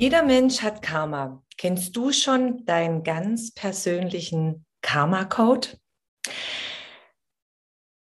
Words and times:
Jeder 0.00 0.22
Mensch 0.22 0.62
hat 0.62 0.80
Karma. 0.80 1.42
Kennst 1.56 1.96
du 1.96 2.12
schon 2.12 2.64
deinen 2.64 3.02
ganz 3.02 3.52
persönlichen 3.52 4.64
Karma-Code? 4.80 5.70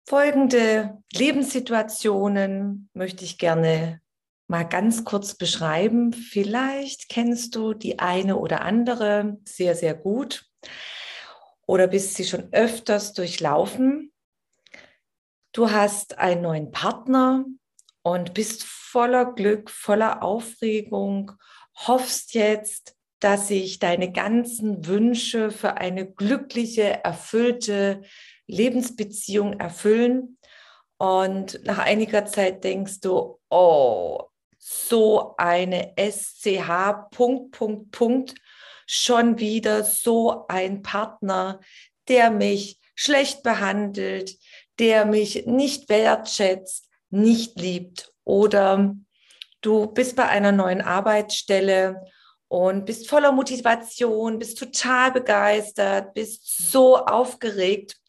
Folgende 0.06 1.02
Lebenssituationen 1.14 2.90
möchte 2.94 3.24
ich 3.24 3.38
gerne 3.38 4.02
mal 4.48 4.64
ganz 4.64 5.06
kurz 5.06 5.36
beschreiben. 5.36 6.12
Vielleicht 6.12 7.08
kennst 7.08 7.56
du 7.56 7.74
die 7.74 7.98
eine 7.98 8.36
oder 8.40 8.64
andere 8.64 9.38
sehr, 9.46 9.74
sehr 9.74 9.94
gut 9.94 10.46
oder 11.66 11.88
bist 11.88 12.16
sie 12.16 12.26
schon 12.26 12.52
öfters 12.52 13.14
durchlaufen. 13.14 14.12
Du 15.54 15.72
hast 15.72 16.18
einen 16.18 16.42
neuen 16.42 16.72
Partner 16.72 17.46
und 18.02 18.34
bist 18.34 18.66
voller 18.66 19.34
Glück, 19.34 19.70
voller 19.70 20.22
Aufregung 20.24 21.32
hoffst 21.76 22.34
jetzt, 22.34 22.96
dass 23.20 23.48
sich 23.48 23.80
deine 23.80 24.12
ganzen 24.12 24.86
Wünsche 24.88 25.52
für 25.52 25.78
eine 25.78 26.06
glückliche, 26.06 27.04
erfüllte 27.04 28.02
Lebensbeziehung 28.48 29.60
erfüllen. 29.60 30.38
Und 30.98 31.60
nach 31.66 31.80
einiger 31.80 32.26
Zeit 32.26 32.64
denkst 32.64 33.02
du, 33.02 33.40
oh, 33.50 34.24
so 34.58 35.36
eine 35.38 35.94
SCH, 35.98 37.10
Punkt, 37.12 37.52
Punkt, 37.52 37.92
Punkt, 37.92 38.36
schon 38.88 39.40
wieder 39.40 39.84
so 39.84 40.46
ein 40.48 40.82
Partner, 40.82 41.60
der 42.08 42.32
mich 42.32 42.80
schlecht 42.96 43.44
behandelt, 43.44 44.38
der 44.80 45.06
mich 45.06 45.46
nicht 45.46 45.90
wertschätzt, 45.90 46.90
nicht 47.10 47.60
liebt 47.60 48.14
oder 48.24 48.96
Du 49.66 49.88
bist 49.88 50.16
bei 50.16 50.28
einer 50.28 50.52
neuen 50.52 50.80
Arbeitsstelle 50.80 52.06
und 52.48 52.86
bist 52.86 53.10
voller 53.10 53.32
Motivation, 53.32 54.38
bist 54.38 54.60
total 54.60 55.12
begeistert, 55.12 56.14
bist 56.14 56.70
so 56.72 56.98
aufgeregt 56.98 58.00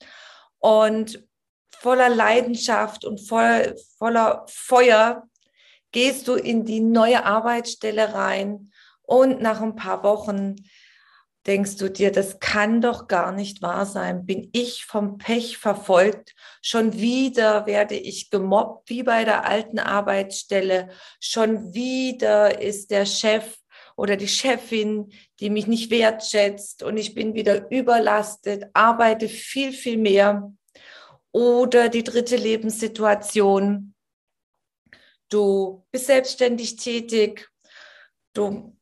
und 0.58 1.24
voller 1.70 2.10
Leidenschaft 2.10 3.06
und 3.06 3.26
voll, 3.26 3.74
voller 3.96 4.44
Feuer 4.50 5.22
gehst 5.92 6.28
du 6.28 6.34
in 6.34 6.66
die 6.66 6.80
neue 6.80 7.24
Arbeitsstelle 7.24 8.12
rein 8.12 8.70
und 9.04 9.40
nach 9.40 9.62
ein 9.62 9.76
paar 9.76 10.02
Wochen 10.02 10.56
denkst 11.46 11.76
du 11.76 11.88
dir, 11.88 12.10
das 12.10 12.40
kann 12.40 12.80
doch 12.80 13.06
gar 13.06 13.32
nicht 13.32 13.62
wahr 13.62 13.86
sein. 13.86 14.26
Bin 14.26 14.50
ich 14.52 14.84
vom 14.84 15.18
Pech 15.18 15.58
verfolgt? 15.58 16.34
Schon 16.62 16.94
wieder 16.94 17.66
werde 17.66 17.94
ich 17.94 18.30
gemobbt, 18.30 18.90
wie 18.90 19.02
bei 19.02 19.24
der 19.24 19.46
alten 19.46 19.78
Arbeitsstelle. 19.78 20.88
Schon 21.20 21.72
wieder 21.72 22.60
ist 22.60 22.90
der 22.90 23.06
Chef 23.06 23.56
oder 23.96 24.16
die 24.16 24.28
Chefin, 24.28 25.12
die 25.40 25.50
mich 25.50 25.66
nicht 25.66 25.90
wertschätzt 25.90 26.82
und 26.82 26.96
ich 26.96 27.14
bin 27.14 27.34
wieder 27.34 27.70
überlastet, 27.70 28.64
arbeite 28.74 29.28
viel, 29.28 29.72
viel 29.72 29.96
mehr. 29.96 30.52
Oder 31.32 31.88
die 31.88 32.04
dritte 32.04 32.36
Lebenssituation. 32.36 33.94
Du 35.28 35.84
bist 35.90 36.06
selbstständig 36.06 36.76
tätig. 36.76 37.50
Du 38.32 38.75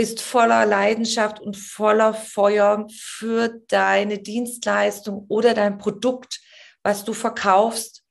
bist 0.00 0.22
voller 0.22 0.64
Leidenschaft 0.64 1.40
und 1.40 1.58
voller 1.58 2.14
Feuer 2.14 2.86
für 2.90 3.60
deine 3.68 4.18
Dienstleistung 4.18 5.26
oder 5.28 5.52
dein 5.52 5.76
Produkt, 5.76 6.40
was 6.82 7.04
du 7.04 7.12
verkaufst. 7.12 8.02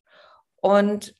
Und 0.57 1.15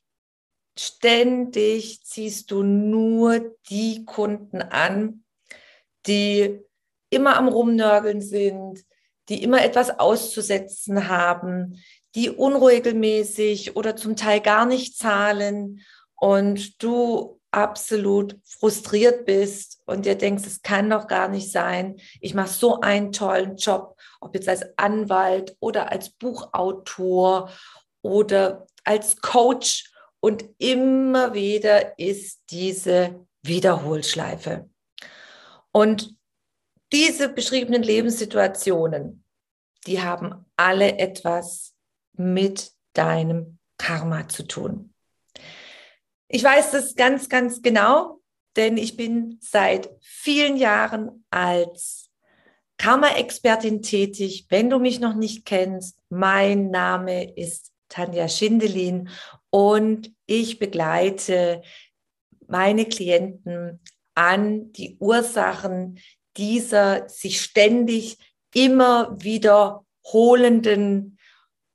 ständig 0.77 2.03
ziehst 2.03 2.51
du 2.51 2.61
nur 2.61 3.55
die 3.71 4.05
Kunden 4.05 4.61
an, 4.61 5.23
die 6.05 6.59
immer 7.09 7.37
am 7.37 7.47
Rumnörgeln 7.47 8.21
sind, 8.21 8.85
die 9.27 9.41
immer 9.41 9.63
etwas 9.63 9.97
auszusetzen 9.97 11.07
haben, 11.07 11.81
die 12.13 12.29
unregelmäßig 12.29 13.75
oder 13.75 13.95
zum 13.95 14.15
Teil 14.15 14.39
gar 14.39 14.67
nicht 14.67 14.95
zahlen 14.95 15.81
und 16.13 16.83
du 16.83 17.38
absolut 17.51 18.37
frustriert 18.43 19.25
bist 19.25 19.81
und 19.85 20.05
dir 20.05 20.15
denkst, 20.15 20.43
es 20.45 20.61
kann 20.61 20.89
doch 20.89 21.07
gar 21.07 21.27
nicht 21.27 21.51
sein, 21.51 21.99
ich 22.21 22.33
mache 22.33 22.49
so 22.49 22.81
einen 22.81 23.11
tollen 23.11 23.57
Job, 23.57 23.97
ob 24.21 24.35
jetzt 24.35 24.49
als 24.49 24.65
Anwalt 24.77 25.55
oder 25.59 25.91
als 25.91 26.09
Buchautor 26.11 27.51
oder 28.01 28.67
als 28.83 29.17
Coach 29.21 29.91
und 30.19 30.45
immer 30.57 31.33
wieder 31.33 31.97
ist 31.97 32.41
diese 32.49 33.25
Wiederholschleife. 33.41 34.69
Und 35.71 36.15
diese 36.91 37.29
beschriebenen 37.29 37.83
Lebenssituationen, 37.83 39.23
die 39.85 40.01
haben 40.01 40.45
alle 40.57 40.97
etwas 40.97 41.73
mit 42.13 42.71
deinem 42.93 43.59
Karma 43.77 44.27
zu 44.27 44.43
tun. 44.43 44.93
Ich 46.31 46.43
weiß 46.43 46.71
das 46.71 46.93
ganz, 46.93 47.27
ganz 47.27 47.63
genau, 47.63 48.21
denn 48.55 48.77
ich 48.77 48.95
bin 48.95 49.39
seit 49.41 49.89
vielen 49.99 50.57
Jahren 50.57 51.25
als 51.31 52.11
Karma-Expertin 52.77 53.81
tätig. 53.81 54.45
Wenn 54.49 54.69
du 54.69 54.77
mich 54.77 54.99
noch 54.99 55.15
nicht 55.15 55.43
kennst, 55.45 55.97
mein 56.09 56.69
Name 56.69 57.35
ist 57.35 57.71
Tanja 57.89 58.27
Schindelin 58.27 59.09
und 59.49 60.13
ich 60.27 60.59
begleite 60.59 61.63
meine 62.47 62.85
Klienten 62.85 63.79
an 64.13 64.71
die 64.73 64.97
Ursachen 64.99 65.99
dieser 66.37 67.09
sich 67.09 67.41
ständig 67.41 68.19
immer 68.53 69.17
wiederholenden 69.19 71.17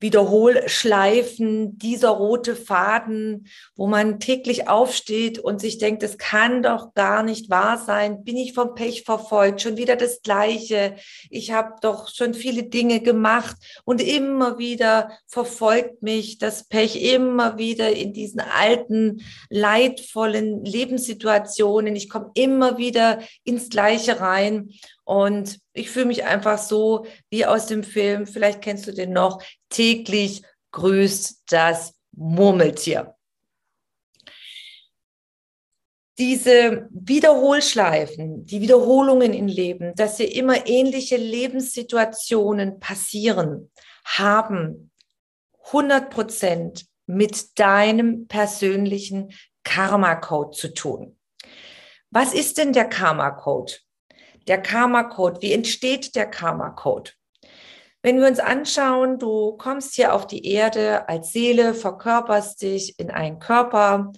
Wiederholschleifen, 0.01 1.79
dieser 1.79 2.11
rote 2.11 2.57
Faden, 2.57 3.47
wo 3.77 3.87
man 3.87 4.21
täglich 4.21 4.69
aufsteht 4.69 5.39
und 5.39 5.61
sich 5.61 5.79
denkt, 5.79 6.03
es 6.03 6.19
kann 6.19 6.63
doch 6.63 6.95
gar 6.95 7.23
nicht 7.23 7.49
wahr 7.49 7.79
sein, 7.79 8.25
bin 8.25 8.37
ich 8.37 8.53
vom 8.55 8.75
Pech 8.75 9.05
verfolgt, 9.05 9.63
schon 9.63 9.77
wieder 9.77 9.97
das 9.97 10.21
Gleiche, 10.23 10.97
ich 11.31 11.53
habe 11.53 11.75
doch 11.81 12.09
schon 12.09 12.35
viele 12.35 12.65
Dinge 12.65 13.01
gemacht 13.01 13.57
und 13.85 14.03
immer 14.03 14.59
wieder 14.59 15.11
verfolgt 15.27 16.03
mich 16.03 16.39
das 16.39 16.65
Pech, 16.65 17.03
immer 17.03 17.57
wieder 17.57 17.93
in 17.93 18.13
diesen 18.13 18.41
alten, 18.41 19.23
leidvollen 19.49 20.65
Lebenssituationen, 20.65 21.97
ich 21.97 22.11
komme 22.11 22.31
immer 22.35 22.79
wieder 22.79 23.21
ins 23.45 23.69
Gleiche 23.69 24.21
rein 24.21 24.71
und 25.05 25.59
ich 25.73 25.91
fühle 25.91 26.07
mich 26.07 26.25
einfach 26.25 26.59
so 26.59 27.07
wie 27.31 27.47
aus 27.47 27.67
dem 27.67 27.85
Film, 27.85 28.27
vielleicht 28.27 28.63
kennst 28.63 28.87
du 28.87 28.93
den 28.93 29.13
noch, 29.13 29.43
täglich 29.69 30.43
grüßt 30.73 31.45
das 31.49 31.95
Murmeltier. 32.13 33.15
Diese 36.19 36.89
Wiederholschleifen, 36.91 38.47
die 38.47 38.61
Wiederholungen 38.61 39.35
im 39.35 39.49
Leben, 39.49 39.95
dass 39.97 40.17
hier 40.17 40.33
immer 40.33 40.67
ähnliche 40.67 41.17
Lebenssituationen 41.17 42.79
passieren, 42.79 43.71
haben 44.05 44.93
100 45.67 46.11
Prozent 46.11 46.87
mit 47.07 47.59
deinem 47.59 48.27
persönlichen 48.29 49.33
Karma-Code 49.65 50.57
zu 50.57 50.73
tun. 50.73 51.19
Was 52.11 52.33
ist 52.33 52.59
denn 52.59 52.73
der 52.73 52.85
Karma-Code? 52.85 53.73
Der 54.47 54.61
Karma-Code, 54.61 55.41
wie 55.41 55.53
entsteht 55.53 56.15
der 56.15 56.27
Karma-Code? 56.27 57.13
Wenn 58.03 58.21
wir 58.21 58.27
uns 58.27 58.39
anschauen, 58.39 59.19
du 59.19 59.57
kommst 59.57 59.95
hier 59.95 60.13
auf 60.13 60.27
die 60.27 60.47
Erde 60.47 61.09
als 61.09 61.33
Seele, 61.33 61.73
verkörperst 61.73 62.61
dich 62.61 62.99
in 62.99 63.11
einen 63.11 63.39
Körper, 63.39 64.13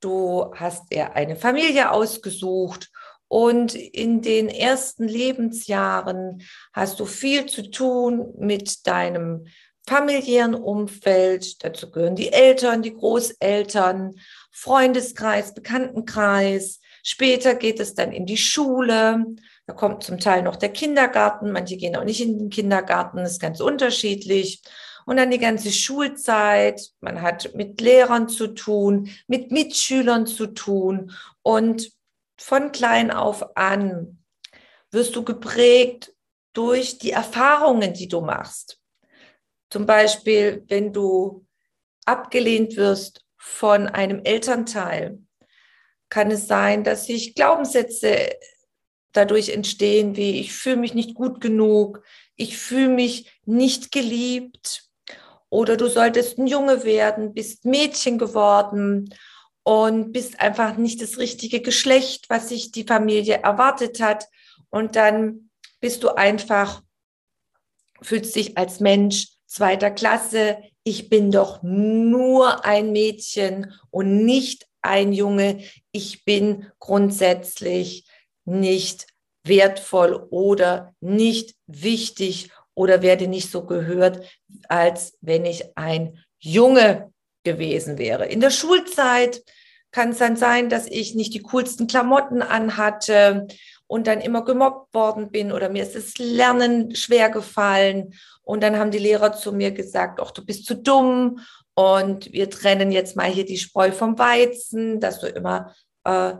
du 0.00 0.52
hast 0.54 0.92
dir 0.92 1.16
eine 1.16 1.36
Familie 1.36 1.90
ausgesucht 1.90 2.90
und 3.28 3.74
in 3.74 4.20
den 4.20 4.48
ersten 4.48 5.08
Lebensjahren 5.08 6.42
hast 6.74 7.00
du 7.00 7.06
viel 7.06 7.46
zu 7.46 7.70
tun 7.70 8.34
mit 8.38 8.86
deinem 8.86 9.46
familiären 9.86 10.54
Umfeld. 10.54 11.64
Dazu 11.64 11.90
gehören 11.90 12.16
die 12.16 12.32
Eltern, 12.32 12.82
die 12.82 12.92
Großeltern, 12.92 14.16
Freundeskreis, 14.50 15.54
Bekanntenkreis, 15.54 16.80
Später 17.02 17.54
geht 17.54 17.80
es 17.80 17.94
dann 17.94 18.12
in 18.12 18.26
die 18.26 18.36
Schule. 18.36 19.24
Da 19.70 19.76
kommt 19.76 20.02
zum 20.02 20.18
Teil 20.18 20.42
noch 20.42 20.56
der 20.56 20.72
Kindergarten. 20.72 21.52
Manche 21.52 21.76
gehen 21.76 21.94
auch 21.94 22.02
nicht 22.02 22.20
in 22.20 22.36
den 22.40 22.50
Kindergarten. 22.50 23.18
Ist 23.18 23.38
ganz 23.38 23.60
unterschiedlich. 23.60 24.62
Und 25.06 25.16
dann 25.16 25.30
die 25.30 25.38
ganze 25.38 25.70
Schulzeit. 25.70 26.90
Man 26.98 27.22
hat 27.22 27.54
mit 27.54 27.80
Lehrern 27.80 28.28
zu 28.28 28.48
tun, 28.48 29.10
mit 29.28 29.52
Mitschülern 29.52 30.26
zu 30.26 30.48
tun. 30.48 31.12
Und 31.42 31.92
von 32.36 32.72
klein 32.72 33.12
auf 33.12 33.56
an 33.56 34.24
wirst 34.90 35.14
du 35.14 35.22
geprägt 35.22 36.12
durch 36.52 36.98
die 36.98 37.12
Erfahrungen, 37.12 37.92
die 37.92 38.08
du 38.08 38.22
machst. 38.22 38.80
Zum 39.70 39.86
Beispiel, 39.86 40.64
wenn 40.66 40.92
du 40.92 41.46
abgelehnt 42.06 42.76
wirst 42.76 43.24
von 43.36 43.86
einem 43.86 44.20
Elternteil, 44.24 45.20
kann 46.08 46.32
es 46.32 46.48
sein, 46.48 46.82
dass 46.82 47.06
sich 47.06 47.36
Glaubenssätze 47.36 48.30
dadurch 49.12 49.50
entstehen, 49.50 50.16
wie 50.16 50.40
ich 50.40 50.52
fühle 50.52 50.76
mich 50.76 50.94
nicht 50.94 51.14
gut 51.14 51.40
genug, 51.40 52.02
ich 52.36 52.56
fühle 52.58 52.88
mich 52.88 53.38
nicht 53.44 53.92
geliebt 53.92 54.90
oder 55.50 55.76
du 55.76 55.88
solltest 55.88 56.38
ein 56.38 56.46
Junge 56.46 56.84
werden, 56.84 57.34
bist 57.34 57.64
Mädchen 57.64 58.18
geworden 58.18 59.12
und 59.62 60.12
bist 60.12 60.40
einfach 60.40 60.76
nicht 60.76 61.02
das 61.02 61.18
richtige 61.18 61.60
Geschlecht, 61.60 62.26
was 62.28 62.48
sich 62.48 62.70
die 62.72 62.84
Familie 62.84 63.40
erwartet 63.42 64.00
hat. 64.00 64.26
Und 64.70 64.96
dann 64.96 65.50
bist 65.80 66.02
du 66.02 66.10
einfach, 66.10 66.82
fühlst 68.00 68.36
dich 68.36 68.56
als 68.56 68.80
Mensch 68.80 69.28
zweiter 69.46 69.90
Klasse. 69.90 70.58
Ich 70.84 71.08
bin 71.10 71.30
doch 71.30 71.62
nur 71.62 72.64
ein 72.64 72.92
Mädchen 72.92 73.74
und 73.90 74.24
nicht 74.24 74.66
ein 74.82 75.12
Junge. 75.12 75.62
Ich 75.92 76.24
bin 76.24 76.66
grundsätzlich 76.78 78.06
nicht 78.44 79.06
wertvoll 79.44 80.26
oder 80.30 80.94
nicht 81.00 81.54
wichtig 81.66 82.50
oder 82.74 83.02
werde 83.02 83.26
nicht 83.26 83.50
so 83.50 83.64
gehört, 83.64 84.24
als 84.68 85.16
wenn 85.20 85.44
ich 85.44 85.76
ein 85.76 86.18
Junge 86.38 87.12
gewesen 87.44 87.98
wäre. 87.98 88.26
In 88.26 88.40
der 88.40 88.50
Schulzeit 88.50 89.42
kann 89.92 90.10
es 90.10 90.18
dann 90.18 90.36
sein, 90.36 90.68
dass 90.68 90.86
ich 90.86 91.14
nicht 91.14 91.34
die 91.34 91.42
coolsten 91.42 91.86
Klamotten 91.86 92.42
anhatte 92.42 93.48
und 93.86 94.06
dann 94.06 94.20
immer 94.20 94.44
gemobbt 94.44 94.94
worden 94.94 95.30
bin 95.30 95.50
oder 95.50 95.68
mir 95.68 95.82
ist 95.82 95.96
das 95.96 96.16
Lernen 96.18 96.94
schwer 96.94 97.28
gefallen. 97.28 98.14
Und 98.42 98.62
dann 98.62 98.78
haben 98.78 98.92
die 98.92 98.98
Lehrer 98.98 99.32
zu 99.32 99.52
mir 99.52 99.72
gesagt, 99.72 100.20
ach, 100.20 100.30
du 100.30 100.44
bist 100.44 100.64
zu 100.64 100.76
dumm 100.76 101.40
und 101.74 102.32
wir 102.32 102.50
trennen 102.50 102.92
jetzt 102.92 103.16
mal 103.16 103.30
hier 103.30 103.44
die 103.44 103.58
Spreu 103.58 103.90
vom 103.90 104.18
Weizen, 104.18 105.00
dass 105.00 105.20
du 105.20 105.26
immer 105.26 105.74
äh, 106.04 106.34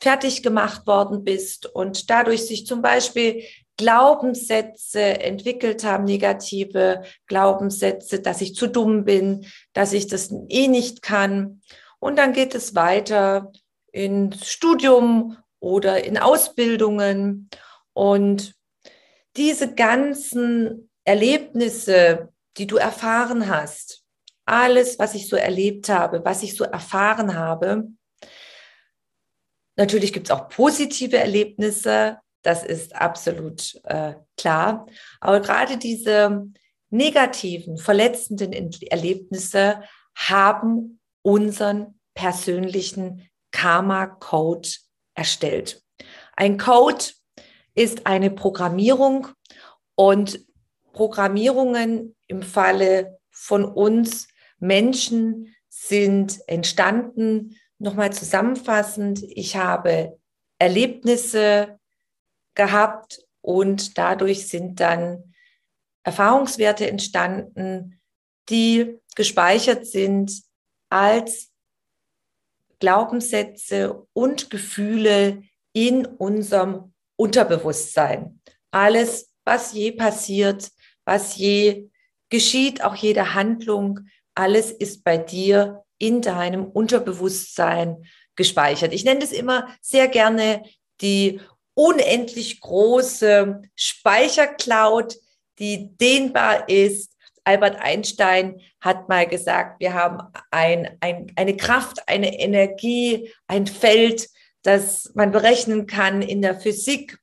fertig 0.00 0.42
gemacht 0.42 0.86
worden 0.86 1.24
bist 1.24 1.66
und 1.66 2.10
dadurch 2.10 2.46
sich 2.46 2.66
zum 2.66 2.82
Beispiel 2.82 3.44
Glaubenssätze 3.76 5.00
entwickelt 5.00 5.84
haben, 5.84 6.04
negative 6.04 7.02
Glaubenssätze, 7.26 8.20
dass 8.20 8.40
ich 8.40 8.54
zu 8.54 8.66
dumm 8.66 9.04
bin, 9.04 9.46
dass 9.72 9.92
ich 9.92 10.06
das 10.06 10.32
eh 10.48 10.68
nicht 10.68 11.02
kann. 11.02 11.62
Und 11.98 12.18
dann 12.18 12.32
geht 12.32 12.54
es 12.54 12.74
weiter 12.74 13.52
ins 13.92 14.50
Studium 14.50 15.36
oder 15.60 16.04
in 16.04 16.18
Ausbildungen. 16.18 17.48
Und 17.92 18.54
diese 19.36 19.74
ganzen 19.74 20.90
Erlebnisse, 21.04 22.28
die 22.56 22.66
du 22.66 22.76
erfahren 22.76 23.48
hast, 23.48 24.02
alles, 24.44 24.98
was 24.98 25.14
ich 25.14 25.28
so 25.28 25.36
erlebt 25.36 25.88
habe, 25.88 26.22
was 26.24 26.42
ich 26.42 26.56
so 26.56 26.64
erfahren 26.64 27.34
habe, 27.34 27.88
natürlich 29.80 30.12
gibt 30.12 30.26
es 30.26 30.30
auch 30.30 30.48
positive 30.48 31.16
Erlebnisse, 31.16 32.18
das 32.42 32.64
ist 32.64 32.94
absolut 32.94 33.80
äh, 33.84 34.14
klar. 34.36 34.86
Aber 35.20 35.40
gerade 35.40 35.78
diese 35.78 36.46
negativen, 36.90 37.78
verletzenden 37.78 38.52
Erlebnisse 38.52 39.82
haben 40.14 41.00
unseren 41.22 41.98
persönlichen 42.14 43.28
Karma-Code 43.52 44.68
erstellt. 45.14 45.82
Ein 46.36 46.58
Code 46.58 47.04
ist 47.74 48.06
eine 48.06 48.30
Programmierung 48.30 49.28
und 49.94 50.44
Programmierungen 50.92 52.16
im 52.26 52.42
Falle 52.42 53.18
von 53.30 53.64
uns 53.64 54.28
Menschen 54.58 55.54
sind 55.68 56.40
entstanden. 56.46 57.56
Nochmal 57.82 58.12
zusammenfassend, 58.12 59.22
ich 59.22 59.56
habe 59.56 60.18
Erlebnisse 60.58 61.80
gehabt 62.54 63.26
und 63.40 63.96
dadurch 63.96 64.48
sind 64.48 64.80
dann 64.80 65.32
Erfahrungswerte 66.02 66.86
entstanden, 66.90 67.98
die 68.50 68.98
gespeichert 69.16 69.86
sind 69.86 70.42
als 70.90 71.50
Glaubenssätze 72.80 74.06
und 74.12 74.50
Gefühle 74.50 75.42
in 75.72 76.04
unserem 76.04 76.92
Unterbewusstsein. 77.16 78.42
Alles, 78.70 79.32
was 79.44 79.72
je 79.72 79.92
passiert, 79.92 80.70
was 81.06 81.36
je 81.36 81.88
geschieht, 82.28 82.84
auch 82.84 82.94
jede 82.94 83.32
Handlung, 83.32 84.00
alles 84.34 84.70
ist 84.70 85.02
bei 85.02 85.16
dir 85.16 85.82
in 86.00 86.22
deinem 86.22 86.64
Unterbewusstsein 86.64 88.04
gespeichert. 88.34 88.92
Ich 88.92 89.04
nenne 89.04 89.20
das 89.20 89.32
immer 89.32 89.68
sehr 89.80 90.08
gerne 90.08 90.64
die 91.00 91.40
unendlich 91.74 92.60
große 92.60 93.62
Speichercloud, 93.76 95.16
die 95.58 95.96
dehnbar 95.96 96.68
ist. 96.68 97.12
Albert 97.44 97.76
Einstein 97.80 98.60
hat 98.80 99.08
mal 99.08 99.26
gesagt, 99.26 99.80
wir 99.80 99.94
haben 99.94 100.18
ein, 100.50 100.96
ein, 101.00 101.32
eine 101.36 101.56
Kraft, 101.56 102.08
eine 102.08 102.38
Energie, 102.38 103.32
ein 103.46 103.66
Feld, 103.66 104.28
das 104.62 105.10
man 105.14 105.32
berechnen 105.32 105.86
kann 105.86 106.22
in 106.22 106.42
der 106.42 106.58
Physik, 106.58 107.18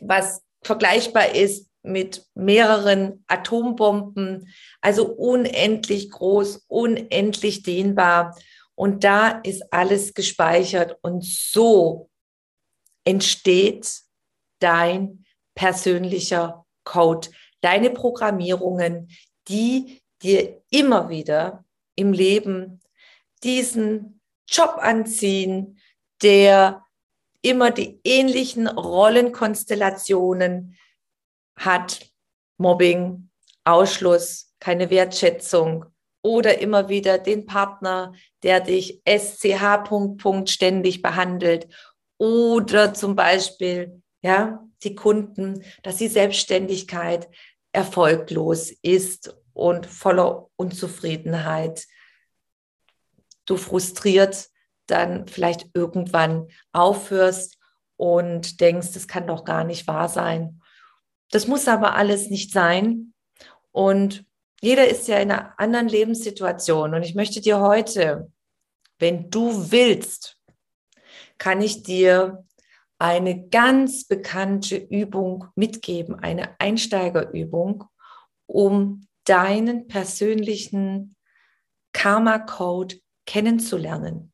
was 0.00 0.42
vergleichbar 0.62 1.34
ist 1.34 1.68
mit 1.84 2.26
mehreren 2.34 3.24
Atombomben, 3.28 4.48
also 4.80 5.06
unendlich 5.06 6.10
groß, 6.10 6.64
unendlich 6.66 7.62
dehnbar. 7.62 8.36
Und 8.74 9.04
da 9.04 9.28
ist 9.28 9.72
alles 9.72 10.14
gespeichert. 10.14 10.98
Und 11.02 11.24
so 11.24 12.10
entsteht 13.04 14.00
dein 14.58 15.24
persönlicher 15.54 16.64
Code, 16.84 17.28
deine 17.60 17.90
Programmierungen, 17.90 19.08
die 19.48 20.02
dir 20.22 20.62
immer 20.70 21.10
wieder 21.10 21.64
im 21.96 22.12
Leben 22.12 22.80
diesen 23.44 24.20
Job 24.48 24.78
anziehen, 24.78 25.78
der 26.22 26.84
immer 27.42 27.70
die 27.70 28.00
ähnlichen 28.04 28.66
Rollenkonstellationen 28.66 30.76
hat. 31.56 32.06
Mobbing, 32.56 33.30
Ausschluss, 33.64 34.54
keine 34.60 34.90
Wertschätzung 34.90 35.86
oder 36.22 36.58
immer 36.58 36.88
wieder 36.88 37.18
den 37.18 37.46
Partner, 37.46 38.14
der 38.42 38.60
dich 38.60 39.02
SCH 39.04 39.84
Punkt, 39.84 40.22
Punkt 40.22 40.50
ständig 40.50 41.02
behandelt 41.02 41.68
oder 42.18 42.94
zum 42.94 43.16
Beispiel, 43.16 44.02
ja, 44.22 44.64
die 44.82 44.94
Kunden, 44.94 45.62
dass 45.82 45.96
die 45.96 46.08
Selbstständigkeit 46.08 47.28
erfolglos 47.72 48.70
ist 48.82 49.36
und 49.52 49.86
voller 49.86 50.48
Unzufriedenheit. 50.56 51.86
Du 53.46 53.56
frustriert 53.56 54.48
dann 54.86 55.26
vielleicht 55.28 55.68
irgendwann 55.74 56.48
aufhörst 56.72 57.58
und 57.96 58.60
denkst, 58.60 58.92
das 58.92 59.08
kann 59.08 59.26
doch 59.26 59.44
gar 59.44 59.64
nicht 59.64 59.86
wahr 59.86 60.08
sein. 60.08 60.60
Das 61.30 61.46
muss 61.46 61.68
aber 61.68 61.94
alles 61.96 62.30
nicht 62.30 62.52
sein. 62.52 63.12
Und 63.72 64.24
jeder 64.60 64.88
ist 64.88 65.08
ja 65.08 65.18
in 65.18 65.30
einer 65.30 65.58
anderen 65.58 65.88
Lebenssituation. 65.88 66.94
Und 66.94 67.02
ich 67.02 67.14
möchte 67.14 67.40
dir 67.40 67.60
heute, 67.60 68.32
wenn 68.98 69.30
du 69.30 69.70
willst, 69.70 70.38
kann 71.38 71.60
ich 71.60 71.82
dir 71.82 72.44
eine 72.98 73.48
ganz 73.48 74.06
bekannte 74.06 74.76
Übung 74.76 75.46
mitgeben, 75.56 76.14
eine 76.14 76.58
Einsteigerübung, 76.60 77.84
um 78.46 79.06
deinen 79.24 79.88
persönlichen 79.88 81.16
Karma-Code 81.92 82.96
kennenzulernen. 83.26 84.32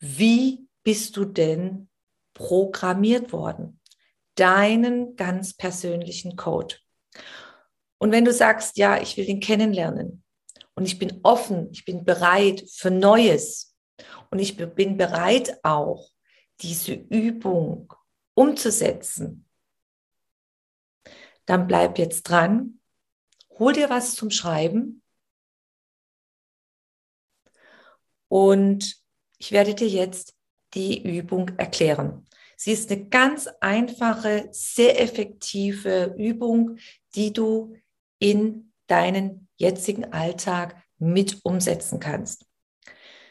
Wie 0.00 0.66
bist 0.82 1.16
du 1.16 1.24
denn 1.24 1.88
programmiert 2.34 3.32
worden? 3.32 3.80
Deinen 4.34 5.16
ganz 5.16 5.54
persönlichen 5.54 6.36
Code. 6.36 6.76
Und 7.98 8.10
wenn 8.12 8.24
du 8.24 8.32
sagst, 8.32 8.78
ja, 8.78 9.00
ich 9.00 9.16
will 9.16 9.26
den 9.26 9.40
kennenlernen 9.40 10.24
und 10.74 10.86
ich 10.86 10.98
bin 10.98 11.20
offen, 11.22 11.68
ich 11.70 11.84
bin 11.84 12.04
bereit 12.04 12.64
für 12.68 12.90
Neues 12.90 13.76
und 14.30 14.38
ich 14.38 14.56
bin 14.56 14.96
bereit 14.96 15.58
auch, 15.62 16.10
diese 16.60 16.94
Übung 16.94 17.92
umzusetzen, 18.34 19.48
dann 21.46 21.66
bleib 21.66 21.98
jetzt 21.98 22.24
dran, 22.24 22.80
hol 23.58 23.72
dir 23.72 23.90
was 23.90 24.14
zum 24.14 24.30
Schreiben 24.30 25.02
und 28.28 28.96
ich 29.38 29.52
werde 29.52 29.74
dir 29.74 29.88
jetzt 29.88 30.34
die 30.74 31.02
Übung 31.02 31.50
erklären. 31.58 32.26
Sie 32.64 32.70
ist 32.70 32.92
eine 32.92 33.06
ganz 33.06 33.48
einfache, 33.60 34.48
sehr 34.52 35.00
effektive 35.00 36.14
Übung, 36.16 36.78
die 37.16 37.32
du 37.32 37.74
in 38.20 38.72
deinen 38.86 39.48
jetzigen 39.56 40.12
Alltag 40.12 40.80
mit 40.96 41.40
umsetzen 41.42 41.98
kannst. 41.98 42.46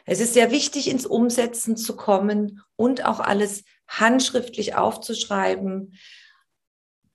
Es 0.03 0.19
ist 0.19 0.33
sehr 0.33 0.51
wichtig, 0.51 0.89
ins 0.89 1.05
Umsetzen 1.05 1.77
zu 1.77 1.95
kommen 1.95 2.61
und 2.75 3.05
auch 3.05 3.21
alles 3.21 3.63
handschriftlich 3.88 4.75
aufzuschreiben, 4.75 5.97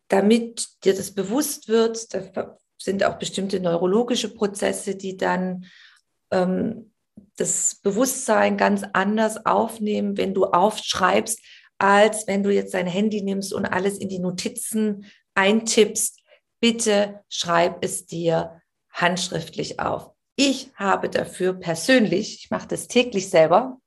damit 0.09 0.69
dir 0.85 0.95
das 0.95 1.13
bewusst 1.13 1.69
wird. 1.69 2.15
Da 2.15 2.57
sind 2.79 3.05
auch 3.05 3.19
bestimmte 3.19 3.61
neurologische 3.61 4.33
Prozesse, 4.33 4.95
die 4.95 5.19
dann 5.19 5.67
ähm, 6.31 6.95
das 7.37 7.75
Bewusstsein 7.75 8.57
ganz 8.57 8.85
anders 8.95 9.45
aufnehmen, 9.45 10.17
wenn 10.17 10.33
du 10.33 10.47
aufschreibst, 10.47 11.41
als 11.79 12.27
wenn 12.27 12.43
du 12.43 12.51
jetzt 12.51 12.75
dein 12.75 12.87
Handy 12.87 13.23
nimmst 13.23 13.53
und 13.53 13.67
alles 13.67 13.99
in 13.99 14.09
die 14.09 14.19
Notizen 14.19 15.07
eintippst. 15.35 16.23
Bitte 16.61 17.21
schreib 17.29 17.85
es 17.85 18.07
dir 18.07 18.63
handschriftlich 18.91 19.79
auf. 19.79 20.11
Ich 20.37 20.71
habe 20.75 21.09
dafür 21.09 21.55
persönlich, 21.55 22.45
ich 22.45 22.51
mache 22.51 22.69
das 22.69 22.89
täglich 22.89 23.31
selber, 23.31 23.79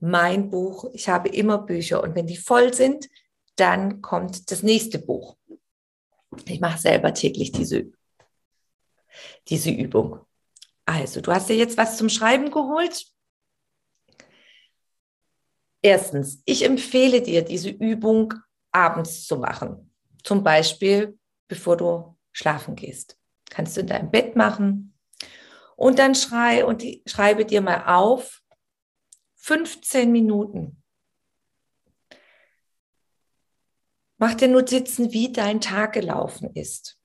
mein 0.00 0.50
Buch. 0.50 0.90
Ich 0.92 1.08
habe 1.08 1.28
immer 1.28 1.58
Bücher 1.58 2.02
und 2.02 2.14
wenn 2.14 2.26
die 2.26 2.36
voll 2.36 2.74
sind, 2.74 3.08
dann 3.56 4.02
kommt 4.02 4.50
das 4.50 4.62
nächste 4.62 4.98
Buch. 4.98 5.36
Ich 6.46 6.60
mache 6.60 6.78
selber 6.78 7.14
täglich 7.14 7.52
diese, 7.52 7.92
diese 9.48 9.70
Übung. 9.70 10.20
Also, 10.86 11.20
du 11.20 11.32
hast 11.32 11.48
dir 11.48 11.56
jetzt 11.56 11.78
was 11.78 11.96
zum 11.96 12.08
Schreiben 12.08 12.50
geholt. 12.50 13.06
Erstens, 15.84 16.42
ich 16.46 16.64
empfehle 16.64 17.20
dir, 17.20 17.42
diese 17.42 17.68
Übung 17.68 18.32
abends 18.72 19.26
zu 19.26 19.36
machen. 19.36 19.92
Zum 20.22 20.42
Beispiel, 20.42 21.18
bevor 21.46 21.76
du 21.76 22.16
schlafen 22.32 22.74
gehst. 22.74 23.18
Kannst 23.50 23.76
du 23.76 23.82
in 23.82 23.88
deinem 23.88 24.10
Bett 24.10 24.34
machen, 24.34 24.94
und 25.76 25.98
dann 25.98 26.14
schrei 26.14 26.64
und 26.64 26.82
die, 26.82 27.02
schreibe 27.06 27.44
dir 27.44 27.60
mal 27.60 27.84
auf 27.86 28.42
15 29.36 30.10
Minuten. 30.10 30.82
Mach 34.16 34.34
dir 34.34 34.48
Notizen, 34.48 35.12
wie 35.12 35.32
dein 35.32 35.60
Tag 35.60 35.92
gelaufen 35.92 36.50
ist. 36.54 36.98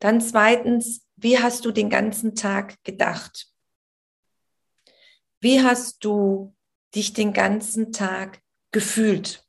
Dann 0.00 0.20
zweitens, 0.20 1.06
wie 1.16 1.38
hast 1.38 1.64
du 1.64 1.70
den 1.70 1.88
ganzen 1.88 2.34
Tag 2.34 2.82
gedacht? 2.84 3.50
Wie 5.40 5.62
hast 5.62 6.04
du 6.04 6.54
dich 6.94 7.12
den 7.12 7.32
ganzen 7.32 7.92
Tag 7.92 8.40
gefühlt? 8.72 9.44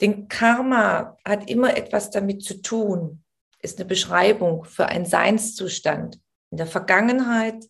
Denn 0.00 0.28
Karma 0.28 1.16
hat 1.24 1.48
immer 1.48 1.76
etwas 1.76 2.10
damit 2.10 2.44
zu 2.44 2.60
tun, 2.60 3.24
ist 3.60 3.78
eine 3.78 3.86
Beschreibung 3.86 4.64
für 4.64 4.86
einen 4.86 5.06
Seinszustand. 5.06 6.20
In 6.50 6.58
der 6.58 6.66
Vergangenheit 6.66 7.64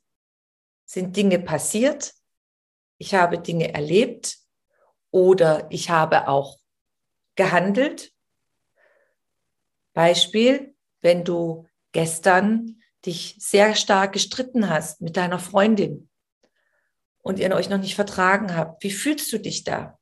sind 0.85 1.17
Dinge 1.17 1.39
passiert, 1.39 2.15
ich 2.99 3.15
habe 3.15 3.39
Dinge 3.39 3.73
erlebt 3.75 4.39
oder 5.11 5.67
ich 5.71 5.91
habe 5.91 6.29
auch 6.29 6.59
gehandelt. 7.35 8.13
Beispiel, 9.93 10.75
wenn 11.01 11.25
du 11.25 11.67
gestern 11.93 12.81
dich 13.07 13.37
sehr 13.39 13.75
stark 13.75 14.13
gestritten 14.13 14.69
hast 14.69 15.01
mit 15.01 15.17
deiner 15.17 15.39
Freundin 15.39 16.09
und 17.23 17.39
ihr 17.39 17.55
euch 17.55 17.69
noch 17.69 17.79
nicht 17.79 17.95
vertragen 17.95 18.55
habt, 18.55 18.83
wie 18.83 18.91
fühlst 18.91 19.33
du 19.33 19.39
dich 19.39 19.65
da? 19.65 19.99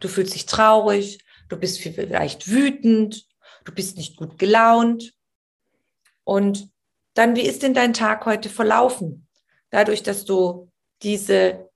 Du 0.00 0.08
fühlst 0.08 0.34
dich 0.34 0.46
traurig, 0.46 1.24
du 1.48 1.56
bist 1.56 1.80
vielleicht 1.80 2.48
wütend, 2.48 3.26
du 3.64 3.72
bist 3.72 3.96
nicht 3.96 4.16
gut 4.16 4.38
gelaunt. 4.38 5.12
Und 6.24 6.68
dann, 7.14 7.36
wie 7.36 7.42
ist 7.42 7.62
denn 7.62 7.74
dein 7.74 7.94
Tag 7.94 8.24
heute 8.26 8.48
verlaufen? 8.48 9.28
Dadurch, 9.70 10.02
dass 10.02 10.24
du 10.24 10.70
diese 11.02 11.68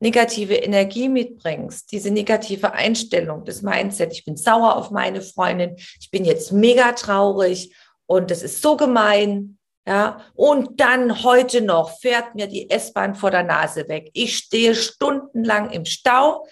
negative 0.00 0.54
Energie 0.54 1.08
mitbringst, 1.08 1.90
diese 1.92 2.10
negative 2.10 2.72
Einstellung, 2.72 3.44
das 3.44 3.62
Mindset, 3.62 4.12
ich 4.12 4.24
bin 4.24 4.36
sauer 4.36 4.76
auf 4.76 4.90
meine 4.90 5.22
Freundin, 5.22 5.76
ich 6.00 6.10
bin 6.10 6.24
jetzt 6.24 6.52
mega 6.52 6.92
traurig 6.92 7.74
und 8.06 8.30
das 8.30 8.42
ist 8.42 8.60
so 8.62 8.76
gemein, 8.76 9.58
ja, 9.86 10.20
und 10.34 10.80
dann 10.80 11.22
heute 11.22 11.60
noch 11.60 11.98
fährt 12.00 12.34
mir 12.34 12.48
die 12.48 12.68
S-Bahn 12.68 13.14
vor 13.14 13.30
der 13.30 13.44
Nase 13.44 13.88
weg. 13.88 14.10
Ich 14.14 14.36
stehe 14.36 14.74
stundenlang 14.74 15.70
im 15.70 15.84
Stau. 15.84 16.46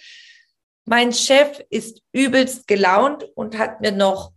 Mein 0.85 1.13
Chef 1.13 1.61
ist 1.69 2.01
übelst 2.13 2.69
gelaunt 2.69 3.25
und 3.35 3.59
hat 3.59 3.81
mir 3.81 3.91
noch 3.91 4.33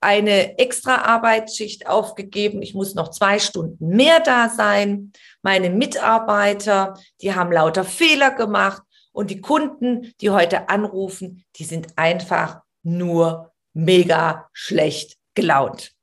eine 0.00 0.58
extra 0.58 1.02
Arbeitsschicht 1.02 1.86
aufgegeben. 1.86 2.60
Ich 2.60 2.74
muss 2.74 2.94
noch 2.94 3.10
zwei 3.10 3.38
Stunden 3.38 3.88
mehr 3.88 4.20
da 4.20 4.50
sein. 4.50 5.12
Meine 5.40 5.70
Mitarbeiter, 5.70 7.00
die 7.22 7.34
haben 7.34 7.50
lauter 7.50 7.84
Fehler 7.84 8.30
gemacht. 8.30 8.82
Und 9.12 9.30
die 9.30 9.40
Kunden, 9.40 10.12
die 10.20 10.28
heute 10.28 10.68
anrufen, 10.68 11.46
die 11.56 11.64
sind 11.64 11.96
einfach 11.96 12.60
nur 12.82 13.54
mega 13.72 14.50
schlecht 14.52 15.16
gelaunt. 15.34 15.95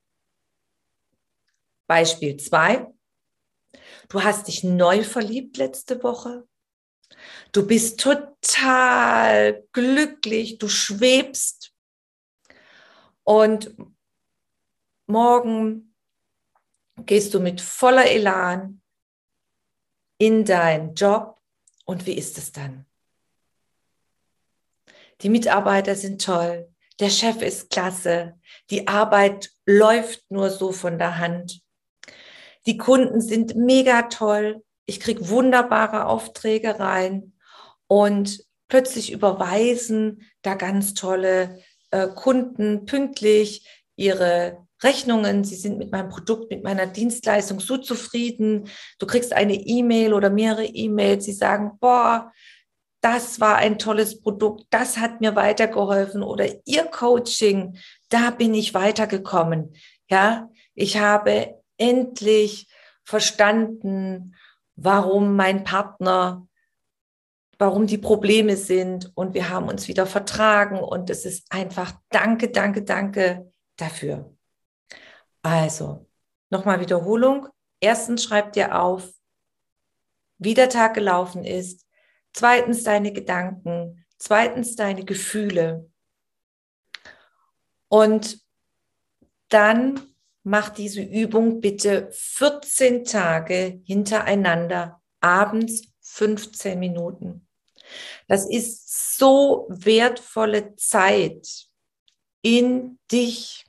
Beispiel 1.88 2.38
zwei: 2.38 2.88
Du 4.10 4.24
hast 4.24 4.48
dich 4.48 4.64
neu 4.64 5.04
verliebt 5.04 5.58
letzte 5.58 6.02
Woche. 6.04 6.48
Du 7.52 7.66
bist 7.66 8.00
total 8.00 9.64
glücklich, 9.72 10.58
du 10.58 10.68
schwebst 10.68 11.74
und 13.24 13.76
morgen 15.06 15.96
gehst 17.06 17.34
du 17.34 17.40
mit 17.40 17.62
voller 17.62 18.10
Elan 18.10 18.82
in 20.18 20.46
deinen 20.46 20.94
Job. 20.96 21.40
Und 21.86 22.06
wie 22.06 22.14
ist 22.14 22.38
es 22.38 22.52
dann? 22.52 22.86
Die 25.22 25.30
Mitarbeiter 25.30 25.96
sind 25.96 26.24
toll, 26.24 26.74
der 27.00 27.10
Chef 27.10 27.42
ist 27.42 27.70
klasse, 27.70 28.40
die 28.70 28.88
Arbeit 28.88 29.52
läuft 29.66 30.30
nur 30.30 30.50
so 30.50 30.72
von 30.72 30.98
der 30.98 31.18
Hand. 31.18 31.63
Die 32.66 32.78
Kunden 32.78 33.22
sind 33.22 33.56
mega 33.56 34.04
toll, 34.04 34.64
ich 34.86 35.00
kriege 35.00 35.30
wunderbare 35.30 36.06
Aufträge 36.06 36.80
rein. 36.80 37.34
Und 37.88 38.44
plötzlich 38.68 39.12
überweisen 39.12 40.22
da 40.42 40.56
ganz 40.56 40.94
tolle 40.94 41.60
äh, 41.92 42.08
Kunden 42.08 42.86
pünktlich 42.86 43.68
ihre 43.96 44.66
Rechnungen, 44.82 45.44
sie 45.44 45.56
sind 45.56 45.78
mit 45.78 45.92
meinem 45.92 46.10
Produkt, 46.10 46.50
mit 46.50 46.64
meiner 46.64 46.88
Dienstleistung 46.88 47.60
so 47.60 47.78
zufrieden. 47.78 48.68
Du 49.00 49.06
kriegst 49.06 49.34
eine 49.34 49.54
E-Mail 49.54 50.14
oder 50.14 50.30
mehrere 50.30 50.66
E-Mails, 50.66 51.26
sie 51.26 51.34
sagen, 51.34 51.78
boah, 51.80 52.32
das 53.02 53.40
war 53.40 53.58
ein 53.58 53.80
tolles 53.80 54.22
Produkt, 54.22 54.66
das 54.70 54.98
hat 54.98 55.22
mir 55.22 55.36
weitergeholfen. 55.36 56.24
Oder 56.24 56.48
ihr 56.66 56.86
Coaching, 56.86 57.78
da 58.10 58.30
bin 58.30 58.54
ich 58.54 58.74
weitergekommen. 58.74 59.76
Ja, 60.10 60.50
ich 60.74 60.98
habe 60.98 61.63
endlich 61.78 62.68
verstanden, 63.04 64.36
warum 64.76 65.36
mein 65.36 65.64
Partner 65.64 66.48
warum 67.64 67.88
die 67.88 67.98
Probleme 67.98 68.58
sind 68.58 69.12
und 69.16 69.34
wir 69.34 69.50
haben 69.50 69.70
uns 69.70 69.88
wieder 69.88 70.06
vertragen 70.06 70.80
und 70.80 71.10
es 71.10 71.26
ist 71.26 71.50
einfach 71.50 71.94
danke, 72.10 72.50
danke, 72.50 72.84
danke 72.84 73.52
dafür. 73.78 74.36
Also, 75.42 76.06
nochmal 76.50 76.82
Wiederholung. 76.82 77.48
Erstens 77.80 78.24
schreib 78.24 78.52
dir 78.52 78.80
auf, 78.82 79.10
wie 80.38 80.54
der 80.54 80.70
Tag 80.70 80.94
gelaufen 80.94 81.46
ist. 81.46 81.86
Zweitens 82.34 82.84
deine 82.84 83.14
Gedanken. 83.14 84.06
Zweitens 84.18 84.76
deine 84.76 85.06
Gefühle. 85.06 85.90
Und 87.88 88.42
dann 89.50 90.13
mach 90.44 90.70
diese 90.70 91.02
Übung 91.02 91.62
bitte 91.62 92.10
14 92.12 93.06
Tage 93.06 93.82
hintereinander, 93.86 95.02
abends 95.20 95.84
15 96.02 96.78
Minuten. 96.78 97.48
Das 98.28 98.50
ist 98.50 99.18
so 99.18 99.66
wertvolle 99.70 100.76
Zeit 100.76 101.68
in 102.42 103.00
dich 103.12 103.66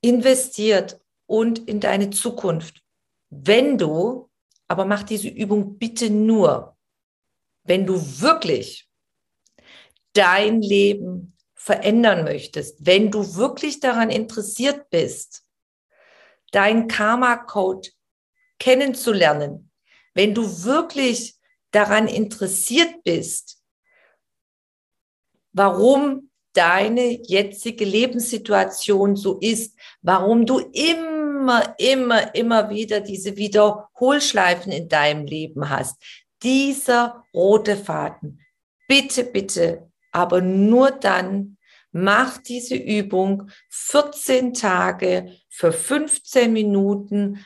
investiert 0.00 1.00
und 1.26 1.68
in 1.68 1.80
deine 1.80 2.10
Zukunft, 2.10 2.82
wenn 3.30 3.78
du 3.78 4.28
aber 4.66 4.84
mach 4.86 5.02
diese 5.02 5.28
Übung 5.28 5.78
bitte 5.78 6.08
nur, 6.08 6.76
wenn 7.64 7.86
du 7.86 7.94
wirklich 8.20 8.88
dein 10.14 10.62
Leben 10.62 11.36
verändern 11.62 12.24
möchtest, 12.24 12.84
wenn 12.84 13.12
du 13.12 13.36
wirklich 13.36 13.78
daran 13.78 14.10
interessiert 14.10 14.90
bist, 14.90 15.44
dein 16.50 16.88
Karma-Code 16.88 17.88
kennenzulernen, 18.58 19.70
wenn 20.12 20.34
du 20.34 20.64
wirklich 20.64 21.36
daran 21.70 22.08
interessiert 22.08 23.04
bist, 23.04 23.62
warum 25.52 26.30
deine 26.52 27.22
jetzige 27.22 27.84
Lebenssituation 27.84 29.14
so 29.14 29.38
ist, 29.38 29.78
warum 30.00 30.44
du 30.44 30.58
immer, 30.58 31.76
immer, 31.78 32.34
immer 32.34 32.70
wieder 32.70 33.00
diese 33.00 33.36
Wiederholschleifen 33.36 34.72
in 34.72 34.88
deinem 34.88 35.26
Leben 35.26 35.70
hast. 35.70 36.02
Dieser 36.42 37.22
rote 37.32 37.76
Faden. 37.76 38.40
Bitte, 38.88 39.22
bitte, 39.22 39.91
aber 40.12 40.40
nur 40.40 40.90
dann 40.92 41.56
mach 41.90 42.38
diese 42.38 42.76
Übung 42.76 43.50
14 43.68 44.54
Tage 44.54 45.36
für 45.48 45.72
15 45.72 46.52
Minuten 46.52 47.44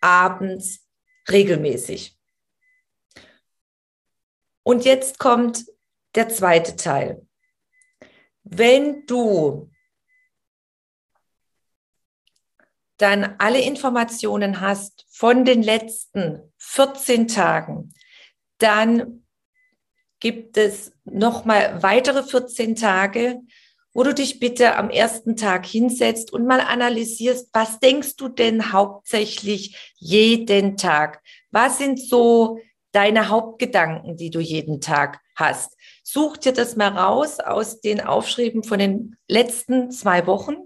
abends 0.00 0.88
regelmäßig. 1.28 2.18
Und 4.62 4.84
jetzt 4.84 5.18
kommt 5.18 5.66
der 6.14 6.28
zweite 6.28 6.76
Teil. 6.76 7.26
Wenn 8.42 9.06
du 9.06 9.70
dann 12.96 13.34
alle 13.38 13.60
Informationen 13.60 14.60
hast 14.60 15.06
von 15.10 15.44
den 15.44 15.62
letzten 15.62 16.52
14 16.58 17.28
Tagen, 17.28 17.92
dann 18.58 19.26
gibt 20.20 20.56
es 20.56 20.93
noch 21.04 21.44
mal 21.44 21.82
weitere 21.82 22.22
14 22.22 22.76
Tage, 22.76 23.40
wo 23.92 24.02
du 24.02 24.12
dich 24.12 24.40
bitte 24.40 24.76
am 24.76 24.90
ersten 24.90 25.36
Tag 25.36 25.66
hinsetzt 25.66 26.32
und 26.32 26.46
mal 26.46 26.60
analysierst, 26.60 27.50
was 27.52 27.78
denkst 27.78 28.16
du 28.16 28.28
denn 28.28 28.72
hauptsächlich 28.72 29.92
jeden 29.96 30.76
Tag? 30.76 31.22
Was 31.52 31.78
sind 31.78 32.00
so 32.00 32.58
deine 32.90 33.28
Hauptgedanken, 33.28 34.16
die 34.16 34.30
du 34.30 34.40
jeden 34.40 34.80
Tag 34.80 35.20
hast? 35.36 35.76
Such 36.02 36.38
dir 36.38 36.52
das 36.52 36.74
mal 36.74 36.88
raus 36.88 37.38
aus 37.38 37.80
den 37.80 38.00
Aufschrieben 38.00 38.64
von 38.64 38.80
den 38.80 39.16
letzten 39.28 39.92
zwei 39.92 40.26
Wochen 40.26 40.56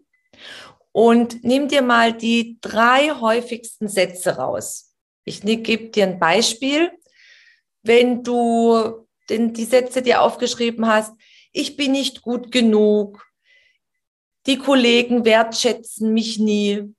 und 0.92 1.44
nimm 1.44 1.68
dir 1.68 1.82
mal 1.82 2.14
die 2.14 2.58
drei 2.62 3.10
häufigsten 3.10 3.88
Sätze 3.88 4.36
raus. 4.36 4.94
Ich 5.24 5.44
ne, 5.44 5.58
gebe 5.58 5.90
dir 5.90 6.06
ein 6.06 6.18
Beispiel. 6.18 6.90
Wenn 7.82 8.22
du 8.24 9.06
den, 9.28 9.52
die 9.52 9.64
Sätze 9.64 10.02
dir 10.02 10.22
aufgeschrieben 10.22 10.86
hast, 10.86 11.14
ich 11.52 11.76
bin 11.76 11.92
nicht 11.92 12.22
gut 12.22 12.52
genug, 12.52 13.26
die 14.46 14.58
Kollegen 14.58 15.24
wertschätzen 15.24 16.12
mich 16.12 16.38
nie, 16.38 16.94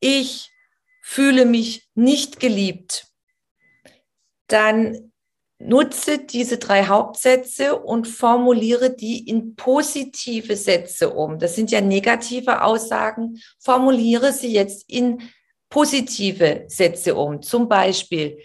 ich 0.00 0.50
fühle 1.02 1.44
mich 1.44 1.88
nicht 1.94 2.40
geliebt, 2.40 3.06
dann 4.48 5.12
nutze 5.58 6.18
diese 6.18 6.58
drei 6.58 6.86
Hauptsätze 6.86 7.76
und 7.80 8.06
formuliere 8.06 8.94
die 8.94 9.28
in 9.28 9.54
positive 9.54 10.56
Sätze 10.56 11.10
um. 11.10 11.38
Das 11.38 11.54
sind 11.54 11.70
ja 11.70 11.80
negative 11.80 12.62
Aussagen. 12.62 13.40
Formuliere 13.60 14.32
sie 14.32 14.52
jetzt 14.52 14.88
in 14.90 15.22
positive 15.70 16.64
Sätze 16.68 17.14
um. 17.14 17.40
Zum 17.40 17.68
Beispiel, 17.68 18.38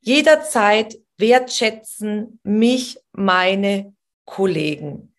jederzeit 0.00 0.96
wertschätzen 1.20 2.40
mich 2.42 2.98
meine 3.12 3.94
Kollegen. 4.24 5.14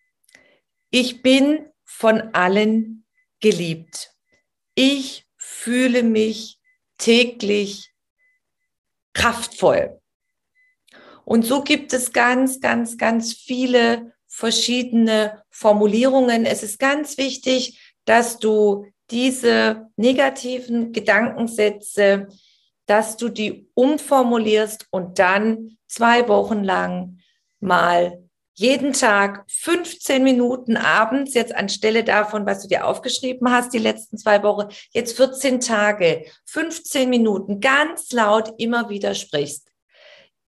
Ich 0.89 1.21
bin 1.21 1.69
von 1.83 2.33
allen 2.33 3.05
geliebt. 3.39 4.13
Ich 4.75 5.25
fühle 5.37 6.03
mich 6.03 6.59
täglich 6.97 7.93
kraftvoll. 9.13 10.01
Und 11.25 11.43
so 11.43 11.63
gibt 11.63 11.93
es 11.93 12.11
ganz, 12.11 12.59
ganz, 12.59 12.97
ganz 12.97 13.33
viele 13.33 14.13
verschiedene 14.27 15.43
Formulierungen. 15.49 16.45
Es 16.45 16.63
ist 16.63 16.79
ganz 16.79 17.17
wichtig, 17.17 17.79
dass 18.05 18.39
du 18.39 18.85
diese 19.11 19.89
negativen 19.97 20.93
Gedankensätze, 20.93 22.27
dass 22.91 23.15
du 23.15 23.29
die 23.29 23.69
umformulierst 23.73 24.85
und 24.91 25.17
dann 25.17 25.77
zwei 25.87 26.27
Wochen 26.27 26.61
lang 26.61 27.19
mal 27.61 28.21
jeden 28.53 28.91
Tag 28.91 29.45
15 29.49 30.21
Minuten 30.21 30.75
abends, 30.75 31.33
jetzt 31.33 31.55
anstelle 31.55 32.03
davon, 32.03 32.45
was 32.45 32.63
du 32.63 32.67
dir 32.67 32.85
aufgeschrieben 32.85 33.49
hast, 33.49 33.73
die 33.73 33.77
letzten 33.77 34.17
zwei 34.17 34.43
Wochen, 34.43 34.67
jetzt 34.91 35.15
14 35.15 35.61
Tage, 35.61 36.25
15 36.47 37.09
Minuten 37.09 37.61
ganz 37.61 38.11
laut 38.11 38.51
immer 38.57 38.89
wieder 38.89 39.15
sprichst. 39.15 39.71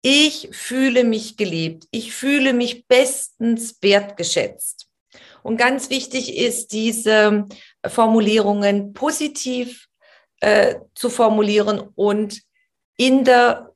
Ich 0.01 0.49
fühle 0.51 1.04
mich 1.04 1.38
geliebt. 1.38 1.86
Ich 1.91 2.12
fühle 2.12 2.54
mich 2.54 2.88
bestens 2.88 3.77
wertgeschätzt. 3.84 4.88
Und 5.43 5.58
ganz 5.58 5.91
wichtig 5.91 6.36
ist, 6.36 6.71
diese 6.71 7.45
Formulierungen 7.86 8.93
positiv 8.93 9.90
äh, 10.41 10.75
zu 10.95 11.10
formulieren 11.10 11.80
und 11.95 12.41
in 12.97 13.23
der 13.23 13.73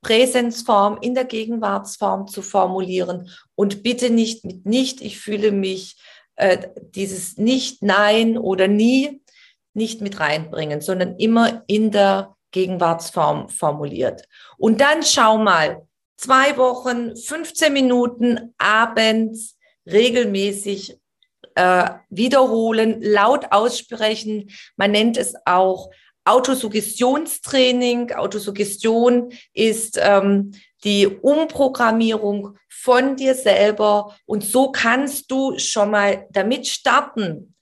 Präsenzform, 0.00 0.98
in 1.00 1.14
der 1.14 1.24
Gegenwartsform 1.24 2.26
zu 2.26 2.42
formulieren 2.42 3.30
und 3.54 3.82
bitte 3.82 4.10
nicht 4.10 4.44
mit 4.44 4.66
nicht, 4.66 5.00
ich 5.00 5.20
fühle 5.20 5.52
mich, 5.52 5.96
äh, 6.36 6.68
dieses 6.76 7.36
nicht, 7.36 7.82
nein 7.82 8.36
oder 8.36 8.66
nie 8.66 9.22
nicht 9.74 10.00
mit 10.00 10.20
reinbringen, 10.20 10.80
sondern 10.80 11.16
immer 11.16 11.62
in 11.66 11.90
der 11.90 12.36
Gegenwartsform 12.50 13.48
formuliert. 13.48 14.28
Und 14.58 14.80
dann 14.80 15.02
schau 15.02 15.38
mal, 15.38 15.86
zwei 16.16 16.56
Wochen, 16.56 17.16
15 17.16 17.72
Minuten 17.72 18.54
abends 18.58 19.56
regelmäßig 19.86 20.98
äh, 21.54 21.90
wiederholen, 22.10 23.00
laut 23.00 23.46
aussprechen. 23.50 24.50
Man 24.76 24.92
nennt 24.92 25.16
es 25.16 25.34
auch 25.44 25.90
Autosuggestionstraining. 26.24 28.12
Autosuggestion 28.12 29.32
ist 29.52 29.98
ähm, 30.00 30.52
die 30.84 31.06
Umprogrammierung 31.06 32.56
von 32.68 33.16
dir 33.16 33.34
selber. 33.34 34.16
Und 34.26 34.44
so 34.44 34.70
kannst 34.72 35.30
du 35.30 35.58
schon 35.58 35.90
mal 35.90 36.26
damit 36.30 36.68
starten, 36.68 37.52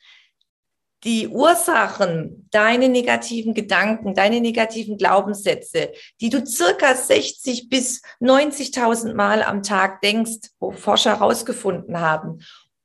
die 1.05 1.29
Ursachen, 1.29 2.47
deine 2.51 2.89
negativen 2.89 3.55
Gedanken, 3.55 4.15
deine 4.15 4.41
negativen 4.41 4.99
Glaubenssätze, 4.99 5.93
die 6.21 6.29
du 6.29 6.45
circa 6.45 6.95
60 6.95 7.71
bis 7.71 8.03
90.000 8.21 9.15
Mal 9.15 9.43
am 9.43 9.63
Tag 9.63 10.03
denkst, 10.03 10.51
wo 10.59 10.73
Forscher 10.73 11.19
herausgefunden 11.19 12.01
haben, 12.01 12.41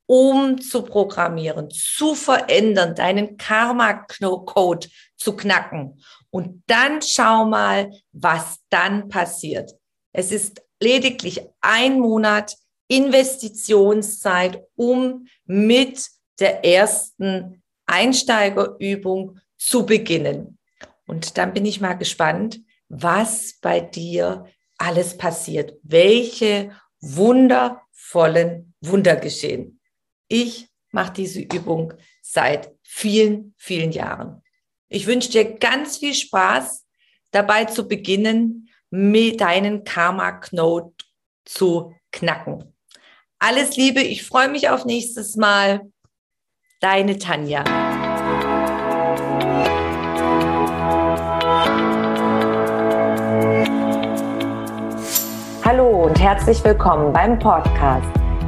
umzuprogrammieren, 0.08 1.70
zu 1.70 2.16
verändern, 2.16 2.96
deinen 2.96 3.38
Karma-Code 3.38 4.88
zu 5.18 5.36
knacken. 5.36 6.02
Und 6.30 6.64
dann 6.68 7.02
schau 7.02 7.46
mal, 7.46 7.92
was 8.12 8.60
dann 8.70 9.10
passiert. 9.10 9.72
Es 10.12 10.32
ist 10.32 10.62
lediglich 10.80 11.42
ein 11.62 12.00
Monat 12.00 12.56
Investitionszeit, 12.88 14.64
um 14.76 15.28
mit 15.46 16.08
der 16.40 16.64
ersten 16.64 17.64
Einsteigerübung 17.86 19.40
zu 19.58 19.86
beginnen. 19.86 20.58
Und 21.08 21.38
dann 21.38 21.54
bin 21.54 21.66
ich 21.66 21.82
mal 21.82 21.94
gespannt, 21.94 22.60
was 22.90 23.56
bei 23.62 23.80
dir 23.80 24.46
alles 24.78 25.18
passiert, 25.18 25.78
welche 25.84 26.72
wundervollen 27.00 28.74
Wunder 28.82 29.16
geschehen. 29.16 29.75
Ich 30.28 30.70
mache 30.92 31.14
diese 31.14 31.42
Übung 31.42 31.94
seit 32.22 32.72
vielen, 32.82 33.54
vielen 33.58 33.92
Jahren. 33.92 34.42
Ich 34.88 35.08
wünsche 35.08 35.30
dir 35.30 35.58
ganz 35.58 35.98
viel 35.98 36.14
Spaß 36.14 36.86
dabei 37.32 37.66
zu 37.66 37.88
beginnen, 37.88 38.70
mit 38.90 39.42
deinen 39.42 39.84
Karma-Knote 39.84 40.94
zu 41.44 41.94
knacken. 42.12 42.74
Alles 43.40 43.76
Liebe, 43.76 44.02
ich 44.02 44.24
freue 44.24 44.48
mich 44.48 44.70
auf 44.70 44.86
nächstes 44.86 45.36
Mal. 45.36 45.82
Deine 46.80 47.18
Tanja. 47.18 47.64
Hallo 55.64 56.06
und 56.06 56.20
herzlich 56.20 56.64
willkommen 56.64 57.12
beim 57.12 57.38
Podcast 57.38 58.25